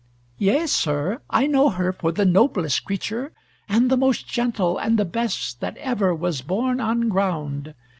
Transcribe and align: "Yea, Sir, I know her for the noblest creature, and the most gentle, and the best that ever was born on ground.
"Yea, 0.39 0.65
Sir, 0.65 1.21
I 1.29 1.45
know 1.45 1.69
her 1.69 1.93
for 1.93 2.11
the 2.11 2.25
noblest 2.25 2.85
creature, 2.85 3.33
and 3.69 3.91
the 3.91 3.97
most 3.97 4.27
gentle, 4.27 4.79
and 4.79 4.97
the 4.97 5.05
best 5.05 5.59
that 5.59 5.77
ever 5.77 6.11
was 6.15 6.41
born 6.41 6.79
on 6.79 7.07
ground. 7.07 7.75